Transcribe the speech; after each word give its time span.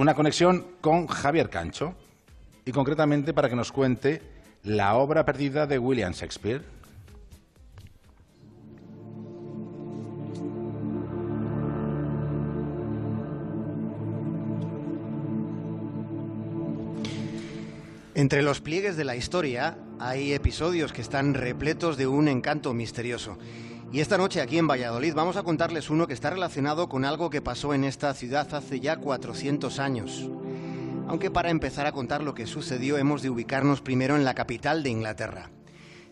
Una 0.00 0.14
conexión 0.14 0.64
con 0.80 1.08
Javier 1.08 1.50
Cancho 1.50 1.92
y 2.64 2.70
concretamente 2.70 3.34
para 3.34 3.48
que 3.48 3.56
nos 3.56 3.72
cuente 3.72 4.22
la 4.62 4.94
obra 4.94 5.24
perdida 5.24 5.66
de 5.66 5.76
William 5.76 6.12
Shakespeare. 6.12 6.62
Entre 18.14 18.42
los 18.42 18.60
pliegues 18.60 18.96
de 18.96 19.02
la 19.04 19.16
historia 19.16 19.78
hay 19.98 20.32
episodios 20.32 20.92
que 20.92 21.02
están 21.02 21.34
repletos 21.34 21.96
de 21.96 22.06
un 22.06 22.28
encanto 22.28 22.72
misterioso. 22.72 23.36
Y 23.90 24.00
esta 24.00 24.18
noche 24.18 24.42
aquí 24.42 24.58
en 24.58 24.68
Valladolid 24.68 25.14
vamos 25.14 25.36
a 25.36 25.42
contarles 25.42 25.88
uno 25.88 26.06
que 26.06 26.12
está 26.12 26.28
relacionado 26.28 26.90
con 26.90 27.06
algo 27.06 27.30
que 27.30 27.40
pasó 27.40 27.72
en 27.72 27.84
esta 27.84 28.12
ciudad 28.12 28.54
hace 28.54 28.80
ya 28.80 28.96
400 28.96 29.78
años. 29.78 30.28
Aunque 31.06 31.30
para 31.30 31.48
empezar 31.48 31.86
a 31.86 31.92
contar 31.92 32.22
lo 32.22 32.34
que 32.34 32.46
sucedió 32.46 32.98
hemos 32.98 33.22
de 33.22 33.30
ubicarnos 33.30 33.80
primero 33.80 34.14
en 34.14 34.26
la 34.26 34.34
capital 34.34 34.82
de 34.82 34.90
Inglaterra. 34.90 35.50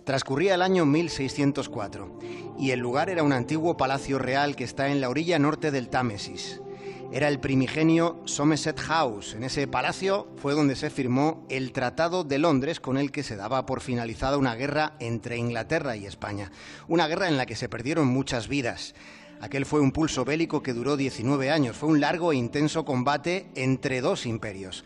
Transcurría 0.05 0.55
el 0.55 0.63
año 0.63 0.87
1604 0.87 2.19
y 2.59 2.71
el 2.71 2.81
lugar 2.81 3.11
era 3.11 3.23
un 3.23 3.33
antiguo 3.33 3.77
palacio 3.77 4.19
real 4.19 4.57
que 4.57 4.65
está 4.65 4.89
en 4.89 5.03
la 5.03 5.11
orilla 5.11 5.39
norte 5.39 5.71
del 5.71 5.89
Támesis 5.89 6.63
era 7.13 7.29
el 7.29 7.39
primigenio 7.39 8.21
Somerset 8.25 8.79
House. 8.81 9.35
En 9.35 9.45
ese 9.45 9.67
palacio 9.69 10.27
fue 10.37 10.55
donde 10.55 10.77
se 10.77 10.91
firmó 10.91 11.47
el 11.49 11.73
Tratado 11.73 12.25
de 12.25 12.39
Londres 12.39 12.81
con 12.81 12.99
el 12.99 13.13
que 13.13 13.23
se 13.23 13.37
daba 13.37 13.65
por 13.67 13.81
finalizada 13.81 14.37
una 14.37 14.55
guerra 14.55 14.95
entre 14.99 15.37
Inglaterra 15.37 15.97
y 15.97 16.07
España. 16.07 16.51
Una 16.89 17.07
guerra 17.07 17.29
en 17.29 17.37
la 17.37 17.47
que 17.47 17.57
se 17.57 17.69
perdieron 17.69 18.09
muchas 18.09 18.49
vidas. 18.49 18.95
Aquel 19.41 19.67
fue 19.67 19.81
un 19.81 19.93
pulso 19.93 20.25
bélico 20.25 20.63
que 20.63 20.73
duró 20.73 20.97
19 20.97 21.51
años. 21.51 21.77
Fue 21.77 21.89
un 21.89 22.01
largo 22.01 22.33
e 22.33 22.37
intenso 22.37 22.85
combate 22.85 23.47
entre 23.55 24.01
dos 24.01 24.27
imperios. 24.27 24.85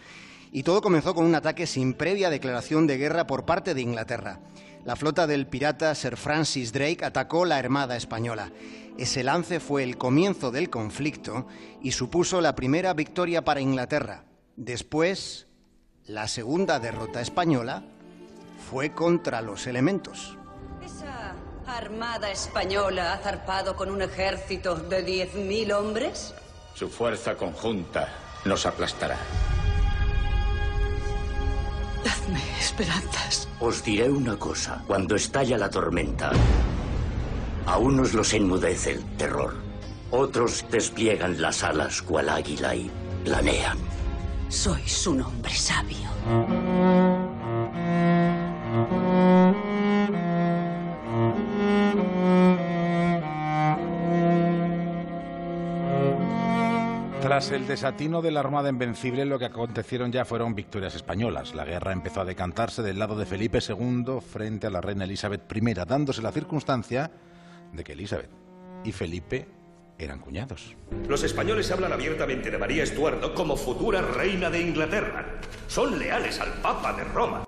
Y 0.53 0.63
todo 0.63 0.83
comenzó 0.83 1.15
con 1.15 1.25
un 1.25 1.35
ataque 1.35 1.67
sin 1.67 1.95
previa 1.95 2.31
declaración 2.31 2.87
de 2.87 2.99
guerra 2.99 3.27
por 3.27 3.45
parte 3.45 3.75
de 3.75 3.83
Inglaterra. 3.83 4.41
La 4.85 4.97
flota 4.97 5.27
del 5.27 5.47
pirata 5.47 5.95
Sir 5.95 6.17
Francis 6.17 6.73
Drake 6.73 7.05
atacó 7.05 7.45
la 7.45 7.57
Armada 7.57 7.97
española. 7.97 8.51
Ese 9.01 9.25
lance 9.25 9.61
fue 9.61 9.83
el 9.83 9.97
comienzo 9.97 10.51
del 10.51 10.69
conflicto 10.69 11.47
y 11.81 11.93
supuso 11.93 12.43
la 12.43 12.55
primera 12.55 12.93
victoria 12.93 13.43
para 13.43 13.63
Inglaterra. 13.63 14.25
Después, 14.57 15.47
la 16.05 16.29
segunda 16.29 16.79
derrota 16.81 17.23
española 17.23 17.83
fue 18.71 18.93
contra 18.93 19.41
los 19.41 19.67
elementos. 19.67 20.37
¿Esa 20.85 21.35
armada 21.67 22.31
española 22.31 23.15
ha 23.15 23.19
zarpado 23.21 23.75
con 23.75 23.91
un 23.91 24.03
ejército 24.03 24.75
de 24.75 25.03
10.000 25.03 25.73
hombres? 25.73 26.35
Su 26.75 26.91
fuerza 26.91 27.37
conjunta 27.39 28.07
nos 28.45 28.67
aplastará. 28.67 29.17
Dadme 32.05 32.43
esperanzas. 32.59 33.49
Os 33.61 33.83
diré 33.83 34.11
una 34.11 34.37
cosa. 34.37 34.85
Cuando 34.87 35.17
estalla 35.17 35.57
la 35.57 35.71
tormenta, 35.71 36.33
a 37.71 37.79
unos 37.79 38.15
los 38.15 38.35
enmudece 38.35 38.91
el 38.91 39.05
terror. 39.17 39.55
Otros 40.11 40.67
despliegan 40.73 41.41
las 41.41 41.63
alas 41.63 42.03
cual 42.03 42.29
águila 42.29 42.75
y 42.75 42.91
planean. 43.25 43.79
Sois 44.49 45.07
un 45.07 45.23
hombre 45.23 45.55
sabio. 45.55 46.11
Tras 57.23 57.53
el 57.53 57.69
desatino 57.69 58.21
de 58.21 58.33
la 58.33 58.41
Armada 58.41 58.69
Invencible, 58.69 59.25
lo 59.25 59.39
que 59.39 59.45
acontecieron 59.45 60.11
ya 60.11 60.25
fueron 60.25 60.57
victorias 60.57 60.97
españolas. 60.97 61.55
La 61.55 61.65
guerra 61.65 61.93
empezó 61.93 62.23
a 62.23 62.25
decantarse 62.25 62.83
del 62.83 62.99
lado 62.99 63.15
de 63.15 63.27
Felipe 63.27 63.61
II 63.61 64.19
frente 64.21 64.67
a 64.67 64.71
la 64.71 64.81
reina 64.81 65.05
Elizabeth 65.05 65.43
I, 65.55 65.75
dándose 65.87 66.21
la 66.21 66.33
circunstancia 66.33 67.13
de 67.73 67.85
que 67.85 67.93
Elizabeth 67.93 68.31
y 68.85 68.93
Felipe 68.93 69.47
eran 69.99 70.21
cuñados. 70.21 70.77
Los 71.09 71.23
españoles 71.23 71.71
hablan 71.71 71.93
abiertamente 71.93 72.51
de 72.51 72.59
María 72.59 72.83
Estuardo 72.83 73.35
como 73.35 73.57
futura 73.57 74.01
reina 74.01 74.51
de 74.51 74.61
Inglaterra. 74.61 75.41
Son 75.69 75.99
leales 75.99 76.41
al 76.41 76.53
Papa 76.63 76.93
de 76.95 77.05
Roma. 77.05 77.45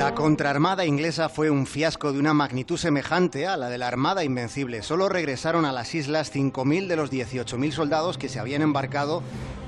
La 0.00 0.14
contraarmada 0.14 0.86
inglesa 0.86 1.28
fue 1.28 1.50
un 1.50 1.66
fiasco 1.66 2.10
de 2.14 2.18
una 2.18 2.32
magnitud 2.32 2.78
semejante 2.78 3.46
a 3.46 3.58
la 3.58 3.68
de 3.68 3.76
la 3.76 3.86
Armada 3.86 4.24
Invencible. 4.24 4.82
Solo 4.82 5.10
regresaron 5.10 5.66
a 5.66 5.72
las 5.72 5.94
islas 5.94 6.34
5.000 6.34 6.86
de 6.86 6.96
los 6.96 7.12
18.000 7.12 7.70
soldados 7.72 8.16
que 8.16 8.30
se 8.30 8.38
habían 8.38 8.62
embarcado 8.62 9.22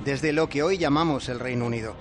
desde 0.05 0.33
lo 0.33 0.49
que 0.49 0.63
hoy 0.63 0.79
llamamos 0.79 1.29
el 1.29 1.41
Reino 1.41 1.67
Unido. 1.67 1.95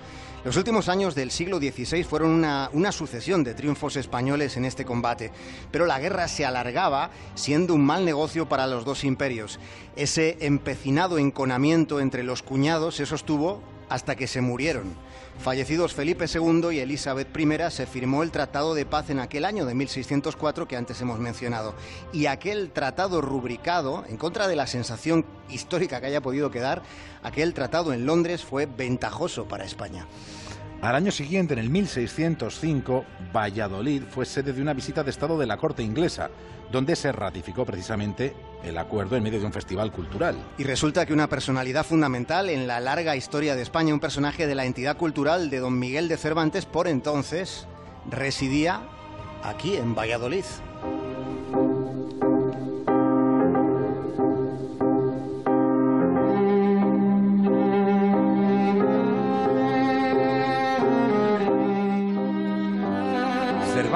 Los 0.44 0.58
últimos 0.58 0.90
años 0.90 1.14
del 1.14 1.30
siglo 1.30 1.60
XVI 1.60 2.04
fueron 2.04 2.32
una, 2.32 2.92
sucesión 2.92 3.44
de 3.44 3.54
triunfos 3.54 3.96
españoles 3.96 4.58
en 4.58 4.66
este 4.66 4.86
combate, 4.86 5.32
pero 5.70 5.86
la 5.86 6.00
guerra 6.00 6.28
se 6.28 6.46
alargaba 6.46 7.12
siendo 7.36 7.76
un 7.76 7.86
mal 7.86 8.06
negocio 8.06 8.50
para 8.50 8.66
los 8.66 8.84
dos 8.84 9.04
imperios. 9.04 9.60
Ese 9.96 10.38
empecinado 10.42 11.20
enconamiento 11.20 12.00
entre 12.00 12.24
los 12.24 12.42
cuñados 12.42 12.96
se 12.96 13.06
sostuvo 13.06 13.62
hasta 13.88 14.16
que 14.16 14.26
se 14.26 14.42
murieron. 14.42 14.96
Fallecidos 15.42 15.96
Felipe 15.96 16.26
II 16.32 16.68
y 16.72 16.80
Elizabeth 16.82 17.36
I, 17.36 17.72
se 17.72 17.88
firmó 17.88 18.22
el 18.22 18.30
Tratado 18.30 18.76
de 18.76 18.86
Paz 18.86 19.10
en 19.10 19.20
aquel 19.20 19.44
año 19.44 19.66
de 19.66 19.74
1604 19.74 20.68
que 20.68 20.78
antes 20.78 21.02
hemos 21.02 21.20
mencionado. 21.20 21.74
Y 22.14 22.28
aquel 22.28 22.70
tratado 22.70 23.22
rubricado, 23.22 24.06
en 24.08 24.18
contra 24.18 24.48
de 24.48 24.56
la 24.56 24.68
sensación 24.68 25.26
histórica 25.50 26.00
que 26.00 26.06
haya 26.06 26.22
podido 26.22 26.52
quedar, 26.52 26.84
aquel 27.24 27.56
tratado 27.56 27.92
en 27.92 28.06
Londres 28.06 28.44
fue 28.44 28.68
ventajoso 28.68 29.48
para 29.48 29.66
España. 29.66 30.06
Al 30.82 30.96
año 30.96 31.12
siguiente, 31.12 31.54
en 31.54 31.60
el 31.60 31.70
1605, 31.70 33.06
Valladolid 33.32 34.02
fue 34.10 34.26
sede 34.26 34.52
de 34.52 34.64
una 34.64 34.74
visita 34.74 35.04
de 35.04 35.12
Estado 35.12 35.38
de 35.38 35.46
la 35.46 35.58
corte 35.58 35.84
inglesa, 35.84 36.32
donde 36.72 36.96
se 36.96 37.12
ratificó 37.12 37.66
precisamente 37.66 38.34
el 38.64 38.76
acuerdo 38.80 39.16
en 39.16 39.22
medio 39.22 39.40
de 39.40 39.46
un 39.46 39.54
festival 39.54 39.92
cultural. 39.92 40.36
Y 40.58 40.64
resulta 40.64 41.06
que 41.06 41.14
una 41.14 41.30
personalidad 41.30 41.86
fundamental 41.86 42.50
en 42.50 42.66
la 42.66 42.80
larga 42.80 43.16
historia 43.16 43.56
de 43.56 43.62
España, 43.62 43.94
un 43.94 44.00
personaje 44.00 44.48
de 44.48 44.56
la 44.56 44.66
entidad 44.66 44.98
cultural 44.98 45.52
de 45.52 45.60
don 45.60 45.78
Miguel 45.78 46.08
de 46.08 46.18
Cervantes, 46.18 46.66
por 46.66 46.88
entonces, 46.88 47.68
residía 48.10 48.82
aquí 49.44 49.76
en 49.76 49.94
Valladolid. 49.94 50.46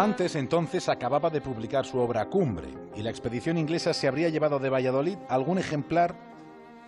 Cervantes 0.06 0.36
entonces 0.36 0.88
acababa 0.88 1.32
de 1.32 1.42
publicar 1.42 1.84
su 1.84 1.98
obra 1.98 2.30
Cumbre 2.30 2.68
y 2.96 3.02
la 3.02 3.10
expedición 3.10 3.58
inglesa 3.58 3.92
se 3.92 4.08
habría 4.08 4.30
llevado 4.30 4.60
de 4.60 4.70
Valladolid 4.70 5.18
algún 5.30 5.58
ejemplar 5.58 6.16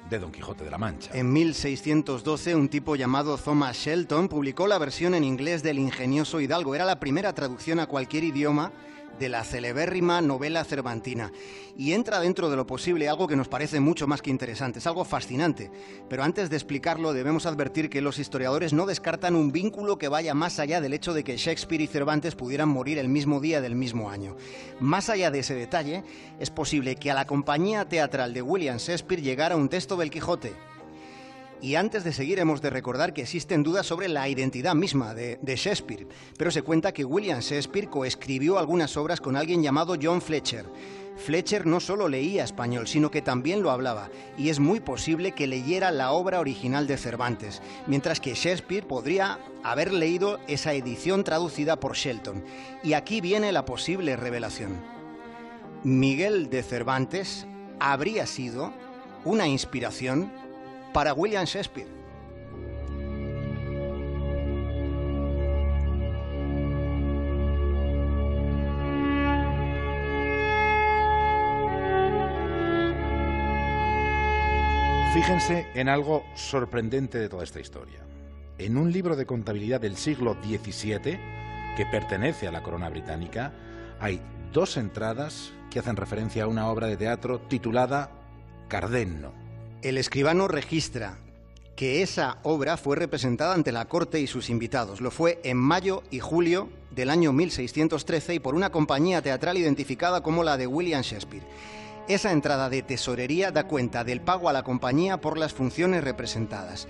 de 0.08 0.20
Don 0.20 0.32
Quijote 0.32 0.64
de 0.64 0.70
la 0.70 0.78
Mancha. 0.78 1.10
En 1.16 1.34
1612, 1.34 2.54
un 2.54 2.70
tipo 2.70 2.96
llamado 2.96 3.36
Thomas 3.40 3.76
Shelton 3.76 4.28
publicó 4.28 4.68
la 4.68 4.78
versión 4.78 5.16
en 5.16 5.24
inglés 5.24 5.64
del 5.64 5.80
ingenioso 5.80 6.40
Hidalgo. 6.40 6.76
Era 6.76 6.86
la 6.86 7.00
primera 7.00 7.34
traducción 7.34 7.80
a 7.80 7.88
cualquier 7.88 8.24
idioma 8.24 8.72
de 9.19 9.29
la 9.29 9.44
celebérrima 9.44 10.22
novela 10.22 10.63
cervantina. 10.63 11.31
Y 11.75 11.94
entra 11.94 12.19
dentro 12.19 12.50
de 12.50 12.56
lo 12.56 12.66
posible 12.68 13.09
algo 13.09 13.28
que 13.28 13.35
nos 13.35 13.47
parece 13.47 13.79
mucho 13.79 14.07
más 14.07 14.22
que 14.22 14.29
interesante, 14.29 14.79
es 14.79 14.88
algo 14.88 15.06
fascinante. 15.06 15.72
Pero 16.09 16.23
antes 16.23 16.50
de 16.50 16.56
explicarlo 16.56 17.13
debemos 17.13 17.45
advertir 17.45 17.90
que 17.90 18.01
los 18.01 18.19
historiadores 18.19 18.73
no 18.73 18.85
descartan 18.85 19.35
un 19.35 19.51
vínculo 19.51 19.97
que 19.97 20.07
vaya 20.07 20.34
más 20.34 20.59
allá 20.59 20.81
del 20.81 20.94
hecho 20.94 21.13
de 21.13 21.23
que 21.23 21.38
Shakespeare 21.38 21.81
y 21.81 21.88
Cervantes 21.88 22.35
pudieran 22.35 22.69
morir 22.69 22.97
el 22.97 23.09
mismo 23.09 23.40
día 23.40 23.62
del 23.62 23.75
mismo 23.75 24.09
año. 24.09 24.35
Más 24.79 25.09
allá 25.09 25.31
de 25.31 25.39
ese 25.39 25.56
detalle, 25.56 26.03
es 26.39 26.50
posible 26.50 26.95
que 26.95 27.12
a 27.12 27.15
la 27.15 27.25
compañía 27.25 27.86
teatral 27.86 28.33
de 28.33 28.42
William 28.42 28.77
Shakespeare 28.77 29.21
llegara 29.21 29.56
un 29.56 29.69
texto 29.69 29.98
del 29.98 30.10
Quijote, 30.10 30.53
y 31.62 31.75
antes 31.75 32.04
de 32.04 32.13
seguir 32.13 32.39
hemos 32.39 32.62
de 32.62 32.69
recordar 32.69 33.13
que 33.13 33.21
existen 33.21 33.63
dudas 33.63 33.86
sobre 33.86 34.07
la 34.07 34.30
identidad 34.30 34.75
misma 34.75 35.13
de, 35.13 35.39
Shakespeare, 35.44 36.07
pero 36.38 36.51
se 36.51 36.62
cuenta 36.62 36.94
que 36.94 37.06
William 37.06 37.39
Shakespeare 37.39 37.89
coescribió 37.89 38.59
algunas 38.59 38.95
obras 38.98 39.21
con 39.21 39.36
alguien 39.36 39.63
llamado 39.63 39.95
John 40.01 40.21
Fletcher. 40.21 40.65
Fletcher 41.18 41.65
no 41.65 41.80
solo 41.80 42.07
leía 42.07 42.44
español, 42.44 42.88
sino 42.88 43.09
que 43.09 43.24
también 43.24 43.63
lo 43.63 43.71
hablaba, 43.71 44.12
y 44.38 44.50
es 44.50 44.59
muy 44.59 44.80
posible 44.80 45.31
que 45.31 45.48
leyera 45.48 45.89
la 45.89 46.12
obra 46.12 46.39
original 46.39 46.86
de 46.86 46.98
Cervantes, 46.98 47.62
mientras 47.88 48.19
que 48.19 48.36
Shakespeare 48.36 48.86
podría 48.86 49.39
haber 49.63 49.92
leído 49.92 50.39
esa 50.48 50.74
edición 50.74 51.24
traducida 51.24 51.80
por 51.80 51.95
Shelton. 51.95 52.44
Y 52.83 52.94
aquí 52.94 53.19
viene 53.19 53.51
la 53.51 53.65
posible 53.65 54.15
revelación. 54.15 54.80
Miguel 55.83 56.51
de 56.51 56.62
Cervantes 56.62 57.48
habría 57.80 58.27
sido 58.27 58.71
una 59.25 59.48
inspiración 59.48 60.31
para 60.94 61.13
William 61.13 61.45
Shakespeare. 61.45 61.98
Fíjense 75.13 75.66
en 75.74 75.89
algo 75.89 76.24
sorprendente 76.36 77.18
de 77.18 77.28
toda 77.28 77.44
esta 77.44 77.60
historia. 77.60 78.06
En 78.60 78.78
un 78.78 78.92
libro 78.92 79.16
de 79.16 79.25
contabilidad 79.25 79.81
del 79.81 79.98
siglo 79.98 80.38
XVII, 80.44 81.19
que 81.75 81.86
pertenece 81.92 82.48
a 82.48 82.51
la 82.51 82.62
corona 82.62 82.88
británica, 82.88 83.51
hay 84.00 84.22
dos 84.54 84.78
entradas 84.78 85.54
que 85.72 85.80
hacen 85.80 85.95
referencia 85.95 86.44
a 86.44 86.48
una 86.48 86.69
obra 86.69 86.88
de 86.88 86.98
teatro 86.98 87.39
titulada 87.39 88.12
Cardenno. 88.68 89.47
El 89.83 90.00
escribano 90.00 90.47
registra 90.47 91.19
que 91.75 92.01
esa 92.01 92.39
obra 92.41 92.77
fue 92.77 92.95
representada 92.95 93.53
ante 93.53 93.71
la 93.71 93.85
corte 93.85 94.19
y 94.19 94.25
sus 94.25 94.50
invitados. 94.50 95.01
Lo 95.01 95.12
fue 95.12 95.39
en 95.44 95.57
mayo 95.57 96.01
y 96.09 96.19
julio 96.19 96.69
del 96.89 97.12
año 97.12 97.31
1613 97.31 98.33
y 98.33 98.39
por 98.39 98.56
una 98.56 98.71
compañía 98.71 99.21
teatral 99.21 99.56
identificada 99.56 100.21
como 100.21 100.44
la 100.44 100.57
de 100.57 100.65
William 100.65 101.03
Shakespeare. 101.03 101.45
Esa 102.07 102.31
entrada 102.31 102.71
de 102.71 102.81
tesorería 102.81 103.51
da 103.51 103.68
cuenta 103.68 104.03
del 104.03 104.19
pago 104.19 104.50
a 104.50 104.53
la 104.53 104.63
compañía 104.63 105.21
por 105.21 105.38
las 105.38 105.53
funciones 105.53 106.03
representadas. 106.03 106.88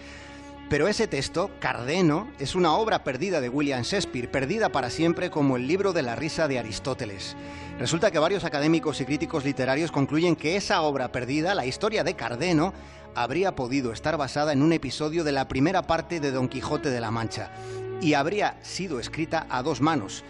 Pero 0.70 0.90
ese 0.90 1.08
texto, 1.08 1.50
Cardeno, 1.60 2.28
es 2.40 2.54
una 2.54 2.74
obra 2.74 3.06
perdida 3.06 3.40
de 3.40 3.48
William 3.48 3.84
Shakespeare, 3.84 4.30
perdida 4.30 4.70
para 4.70 4.90
siempre 4.90 5.30
como 5.30 5.56
el 5.56 5.66
libro 5.66 5.94
de 5.94 6.02
la 6.02 6.18
risa 6.18 6.50
de 6.50 6.60
Aristóteles. 6.60 7.38
Resulta 7.80 8.12
que 8.12 8.20
varios 8.20 8.44
académicos 8.44 9.00
y 9.00 9.06
críticos 9.06 9.46
literarios 9.46 9.94
concluyen 9.94 10.36
que 10.36 10.58
esa 10.58 10.82
obra 10.82 11.12
perdida, 11.12 11.56
la 11.56 11.66
historia 11.66 12.04
de 12.04 12.16
Cardeno, 12.16 12.74
habría 13.16 13.56
podido 13.56 13.94
estar 13.94 14.18
basada 14.18 14.52
en 14.52 14.62
un 14.62 14.74
episodio 14.74 15.24
de 15.24 15.32
la 15.32 15.48
primera 15.48 15.84
parte 15.84 16.20
de 16.20 16.32
Don 16.32 16.50
Quijote 16.50 16.90
de 16.90 17.00
la 17.00 17.12
Mancha 17.12 17.50
y 18.02 18.14
habría 18.14 18.58
sido 18.62 19.00
escrita 19.00 19.48
a 19.50 19.64
dos 19.64 19.80
manos, 19.80 20.24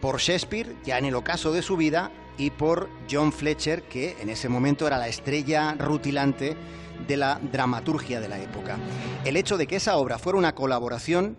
por 0.00 0.18
Shakespeare, 0.18 0.74
ya 0.84 0.98
en 0.98 1.04
el 1.04 1.14
ocaso 1.14 1.52
de 1.52 1.62
su 1.62 1.76
vida, 1.76 2.10
y 2.36 2.50
por 2.50 2.88
John 3.10 3.32
Fletcher, 3.32 3.82
que 3.82 4.16
en 4.20 4.28
ese 4.28 4.48
momento 4.48 4.86
era 4.86 4.98
la 4.98 5.08
estrella 5.08 5.74
rutilante 5.78 6.56
de 7.06 7.16
la 7.16 7.40
dramaturgia 7.52 8.20
de 8.20 8.28
la 8.28 8.40
época. 8.40 8.78
El 9.24 9.36
hecho 9.36 9.56
de 9.56 9.66
que 9.66 9.76
esa 9.76 9.96
obra 9.96 10.18
fuera 10.18 10.38
una 10.38 10.54
colaboración 10.54 11.36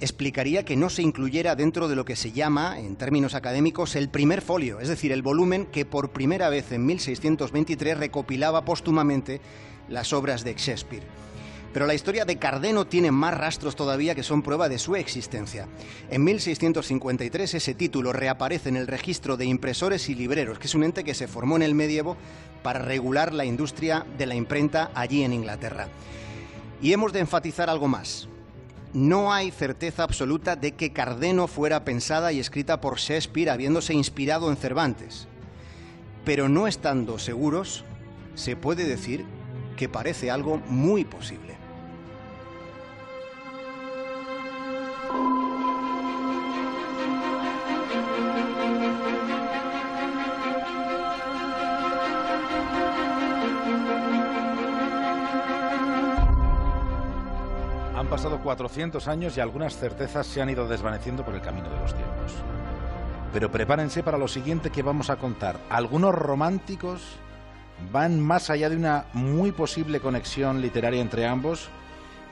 explicaría 0.00 0.64
que 0.64 0.76
no 0.76 0.88
se 0.88 1.02
incluyera 1.02 1.56
dentro 1.56 1.88
de 1.88 1.96
lo 1.96 2.04
que 2.04 2.16
se 2.16 2.32
llama, 2.32 2.78
en 2.78 2.96
términos 2.96 3.34
académicos, 3.34 3.96
el 3.96 4.08
primer 4.08 4.40
folio, 4.40 4.80
es 4.80 4.88
decir, 4.88 5.12
el 5.12 5.22
volumen 5.22 5.66
que 5.66 5.84
por 5.84 6.10
primera 6.10 6.48
vez 6.48 6.72
en 6.72 6.86
1623 6.86 7.98
recopilaba 7.98 8.64
póstumamente 8.64 9.40
las 9.88 10.12
obras 10.12 10.44
de 10.44 10.54
Shakespeare. 10.54 11.02
Pero 11.72 11.86
la 11.86 11.94
historia 11.94 12.24
de 12.24 12.38
Cardeno 12.38 12.86
tiene 12.86 13.12
más 13.12 13.36
rastros 13.36 13.76
todavía 13.76 14.14
que 14.14 14.24
son 14.24 14.42
prueba 14.42 14.68
de 14.68 14.78
su 14.78 14.96
existencia. 14.96 15.68
En 16.10 16.24
1653 16.24 17.54
ese 17.54 17.74
título 17.74 18.12
reaparece 18.12 18.68
en 18.68 18.76
el 18.76 18.88
registro 18.88 19.36
de 19.36 19.44
impresores 19.44 20.08
y 20.08 20.16
libreros, 20.16 20.58
que 20.58 20.66
es 20.66 20.74
un 20.74 20.82
ente 20.82 21.04
que 21.04 21.14
se 21.14 21.28
formó 21.28 21.56
en 21.56 21.62
el 21.62 21.74
medievo 21.74 22.16
para 22.64 22.80
regular 22.80 23.32
la 23.32 23.44
industria 23.44 24.04
de 24.18 24.26
la 24.26 24.34
imprenta 24.34 24.90
allí 24.94 25.22
en 25.22 25.32
Inglaterra. 25.32 25.88
Y 26.82 26.92
hemos 26.92 27.12
de 27.12 27.20
enfatizar 27.20 27.70
algo 27.70 27.86
más. 27.86 28.28
No 28.92 29.32
hay 29.32 29.52
certeza 29.52 30.02
absoluta 30.02 30.56
de 30.56 30.72
que 30.72 30.92
Cardeno 30.92 31.46
fuera 31.46 31.84
pensada 31.84 32.32
y 32.32 32.40
escrita 32.40 32.80
por 32.80 32.98
Shakespeare 32.98 33.50
habiéndose 33.50 33.94
inspirado 33.94 34.50
en 34.50 34.56
Cervantes. 34.56 35.28
Pero 36.24 36.48
no 36.48 36.66
estando 36.66 37.20
seguros, 37.20 37.84
se 38.34 38.56
puede 38.56 38.84
decir 38.84 39.24
que 39.80 39.88
parece 39.88 40.30
algo 40.30 40.58
muy 40.68 41.06
posible. 41.06 41.56
Han 57.96 58.06
pasado 58.10 58.42
400 58.42 59.08
años 59.08 59.38
y 59.38 59.40
algunas 59.40 59.78
certezas 59.78 60.26
se 60.26 60.42
han 60.42 60.50
ido 60.50 60.68
desvaneciendo 60.68 61.24
por 61.24 61.34
el 61.34 61.40
camino 61.40 61.70
de 61.70 61.78
los 61.78 61.94
tiempos. 61.94 62.34
Pero 63.32 63.50
prepárense 63.50 64.02
para 64.02 64.18
lo 64.18 64.28
siguiente 64.28 64.68
que 64.68 64.82
vamos 64.82 65.08
a 65.08 65.16
contar. 65.16 65.58
Algunos 65.70 66.14
románticos 66.14 67.00
van 67.92 68.20
más 68.20 68.50
allá 68.50 68.68
de 68.68 68.76
una 68.76 69.06
muy 69.12 69.52
posible 69.52 70.00
conexión 70.00 70.60
literaria 70.60 71.00
entre 71.00 71.26
ambos 71.26 71.68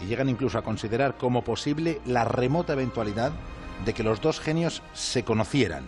y 0.00 0.06
llegan 0.06 0.28
incluso 0.28 0.58
a 0.58 0.62
considerar 0.62 1.16
como 1.16 1.42
posible 1.42 2.00
la 2.06 2.24
remota 2.24 2.72
eventualidad 2.72 3.32
de 3.84 3.94
que 3.94 4.02
los 4.02 4.20
dos 4.20 4.40
genios 4.40 4.82
se 4.92 5.24
conocieran. 5.24 5.84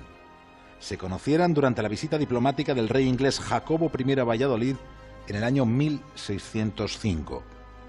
Se 0.79 0.97
conocieran 0.97 1.53
durante 1.55 1.83
la 1.83 1.89
visita 1.89 2.19
diplomática 2.19 2.75
del 2.75 2.89
rey 2.89 3.07
inglés 3.07 3.39
Jacobo 3.41 3.91
I 3.97 4.19
a 4.19 4.25
Valladolid 4.25 4.77
en 5.29 5.37
el 5.37 5.45
año 5.45 5.67
1605, 5.67 7.43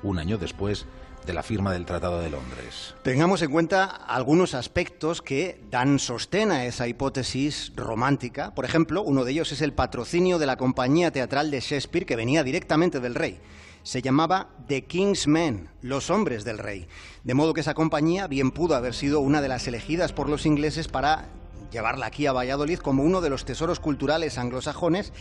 un 0.03 0.19
año 0.19 0.37
después 0.37 0.85
de 1.25 1.33
la 1.33 1.43
firma 1.43 1.73
del 1.73 1.85
Tratado 1.85 2.19
de 2.19 2.29
Londres. 2.29 2.95
Tengamos 3.03 3.41
en 3.41 3.51
cuenta 3.51 3.85
algunos 3.85 4.53
aspectos 4.53 5.21
que 5.21 5.61
dan 5.69 5.99
sostén 5.99 6.51
a 6.51 6.65
esa 6.65 6.87
hipótesis 6.87 7.71
romántica. 7.75 8.53
Por 8.53 8.65
ejemplo, 8.65 9.03
uno 9.03 9.23
de 9.23 9.31
ellos 9.31 9.51
es 9.51 9.61
el 9.61 9.73
patrocinio 9.73 10.39
de 10.39 10.45
la 10.45 10.57
compañía 10.57 11.11
teatral 11.11 11.51
de 11.51 11.59
Shakespeare 11.59 12.05
que 12.05 12.15
venía 12.15 12.43
directamente 12.43 12.99
del 12.99 13.15
rey. 13.15 13.39
Se 13.83 14.01
llamaba 14.01 14.49
The 14.67 14.85
King's 14.85 15.27
Men, 15.27 15.69
los 15.81 16.09
hombres 16.09 16.43
del 16.43 16.57
rey. 16.57 16.87
De 17.23 17.33
modo 17.33 17.53
que 17.53 17.61
esa 17.61 17.73
compañía 17.73 18.27
bien 18.27 18.51
pudo 18.51 18.75
haber 18.75 18.93
sido 18.93 19.19
una 19.19 19.41
de 19.41 19.47
las 19.47 19.67
elegidas 19.67 20.13
por 20.13 20.29
los 20.29 20.45
ingleses 20.45 20.87
para 20.87 21.29
llevarla 21.71 22.07
aquí 22.07 22.27
a 22.27 22.33
Valladolid 22.33 22.79
como 22.79 23.03
uno 23.03 23.21
de 23.21 23.29
los 23.29 23.45
tesoros 23.45 23.79
culturales 23.79 24.37
anglosajones 24.37 25.13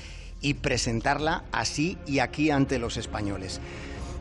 y 0.42 0.54
presentarla 0.54 1.44
así 1.52 1.96
y 2.06 2.18
aquí 2.18 2.50
ante 2.50 2.78
los 2.78 2.96
españoles 2.96 3.60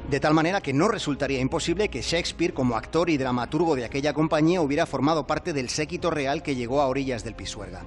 de 0.10 0.20
tal 0.20 0.34
manera 0.34 0.62
que 0.62 0.74
no 0.74 0.88
resultaría 0.88 1.40
imposible 1.40 1.90
que 1.90 2.02
Shakespeare, 2.02 2.54
como 2.54 2.76
actor 2.76 3.12
y 3.12 3.18
dramaturgo 3.18 3.76
de 3.76 3.86
aquella 3.86 4.14
compañía, 4.14 4.60
hubiera 4.60 4.88
formado 4.88 5.28
parte 5.28 5.54
del 5.54 5.70
séquito 5.70 6.10
real 6.10 6.42
que 6.42 6.56
llegó 6.56 6.82
a 6.82 6.88
orillas 6.88 7.24
del 7.24 7.36
Pisuerga. 7.36 7.84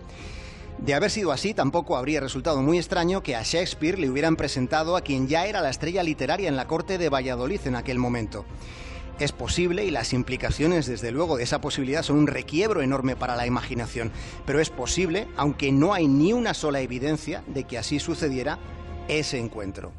De 0.78 0.94
haber 0.94 1.10
sido 1.10 1.32
así, 1.32 1.52
tampoco 1.52 1.96
habría 1.96 2.20
resultado 2.20 2.62
muy 2.62 2.78
extraño 2.78 3.24
que 3.24 3.34
a 3.34 3.42
Shakespeare 3.42 3.98
le 3.98 4.08
hubieran 4.08 4.36
presentado 4.36 4.96
a 4.96 5.00
quien 5.00 5.26
ya 5.26 5.46
era 5.46 5.60
la 5.60 5.70
estrella 5.70 6.04
literaria 6.04 6.48
en 6.48 6.56
la 6.56 6.69
corte 6.69 6.96
de 6.96 7.08
Valladolid 7.08 7.60
en 7.64 7.74
aquel 7.74 7.98
momento. 7.98 8.44
Es 9.19 9.32
posible 9.32 9.84
y 9.84 9.90
las 9.90 10.12
implicaciones, 10.12 10.86
desde 10.86 11.10
luego, 11.10 11.36
de 11.36 11.42
esa 11.42 11.60
posibilidad 11.60 12.02
son 12.02 12.19
un 12.19 12.26
requiebro 12.28 12.82
enorme 12.82 13.16
para 13.16 13.36
la 13.36 13.46
imaginación, 13.46 14.12
pero 14.46 14.60
es 14.60 14.70
posible, 14.70 15.26
aunque 15.36 15.72
no 15.72 15.92
hay 15.92 16.06
ni 16.06 16.32
una 16.32 16.54
sola 16.54 16.80
evidencia 16.80 17.42
de 17.48 17.64
que 17.64 17.78
así 17.78 17.98
sucediera, 17.98 18.58
ese 19.08 19.38
encuentro. 19.38 19.93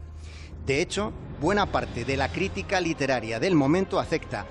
De 0.66 0.82
hecho, 0.82 1.12
buena 1.42 1.66
parte 1.66 2.06
de 2.06 2.16
la 2.16 2.32
crítica 2.32 2.80
literaria 2.80 3.40
del 3.40 3.54
momento 3.54 4.00
acepta 4.00 4.46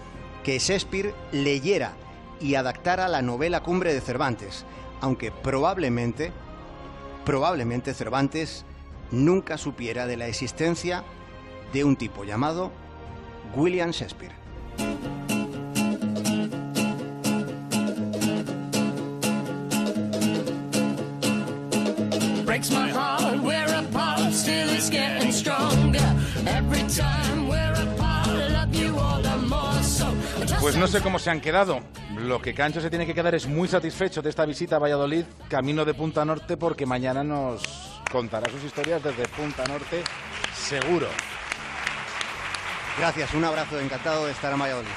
que 0.44 0.58
Shakespeare 0.58 1.14
leyera 1.32 1.92
y 2.38 2.54
adaptara 2.56 3.08
la 3.08 3.22
novela 3.22 3.62
Cumbre 3.62 3.94
de 3.94 4.00
Cervantes, 4.02 4.66
aunque 5.00 5.30
probablemente, 5.30 6.32
probablemente 7.24 7.94
Cervantes 7.94 8.66
nunca 9.10 9.56
supiera 9.56 10.06
de 10.06 10.18
la 10.18 10.26
existencia 10.26 11.02
de 11.72 11.84
un 11.84 11.96
tipo 11.96 12.24
llamado 12.24 12.72
William 13.56 13.90
Shakespeare. 13.90 14.34
Pues 30.60 30.76
no 30.76 30.86
sé 30.86 31.00
cómo 31.00 31.18
se 31.18 31.30
han 31.30 31.40
quedado. 31.40 31.80
Lo 32.16 32.40
que 32.40 32.54
Cancho 32.54 32.80
se 32.80 32.88
tiene 32.88 33.04
que 33.06 33.14
quedar 33.14 33.34
es 33.34 33.46
muy 33.46 33.66
satisfecho 33.66 34.22
de 34.22 34.30
esta 34.30 34.44
visita 34.44 34.76
a 34.76 34.78
Valladolid, 34.78 35.24
camino 35.48 35.84
de 35.84 35.94
Punta 35.94 36.24
Norte, 36.24 36.56
porque 36.56 36.86
mañana 36.86 37.24
nos 37.24 37.62
contará 38.10 38.50
sus 38.50 38.62
historias 38.62 39.02
desde 39.02 39.26
Punta 39.28 39.64
Norte, 39.66 40.04
seguro. 40.54 41.08
Gracias, 42.98 43.34
un 43.34 43.44
abrazo, 43.44 43.80
encantado 43.80 44.26
de 44.26 44.32
estar 44.32 44.52
en 44.52 44.60
Valladolid. 44.60 44.88